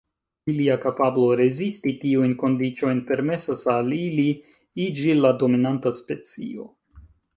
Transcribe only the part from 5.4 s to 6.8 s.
dominanta specio.